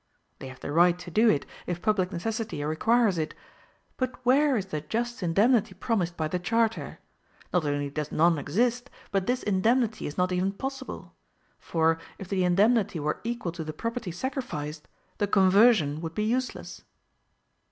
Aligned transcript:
They 0.39 0.47
have 0.47 0.61
the 0.61 0.71
right 0.71 0.97
to 0.97 1.11
do 1.11 1.29
it, 1.29 1.45
if 1.67 1.79
public 1.79 2.11
necessity 2.11 2.63
requires 2.63 3.19
it; 3.19 3.35
but 3.97 4.15
where 4.25 4.57
is 4.57 4.65
the 4.65 4.81
just 4.81 5.21
indemnity 5.21 5.75
promised 5.75 6.17
by 6.17 6.27
the 6.27 6.39
charter? 6.39 6.97
Not 7.53 7.65
only 7.65 7.91
does 7.91 8.11
none 8.11 8.39
exist, 8.39 8.89
but 9.11 9.27
this 9.27 9.43
indemnity 9.43 10.07
is 10.07 10.17
not 10.17 10.31
even 10.31 10.53
possible; 10.53 11.13
for, 11.59 11.99
if 12.17 12.27
the 12.27 12.43
indemnity 12.43 12.99
were 12.99 13.21
equal 13.23 13.51
to 13.51 13.63
the 13.63 13.73
property 13.73 14.09
sacrificed, 14.11 14.87
the 15.19 15.27
conversion 15.27 16.01
would 16.01 16.15
be 16.15 16.23
useless. 16.23 16.81